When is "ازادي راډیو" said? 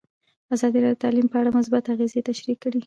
0.55-0.97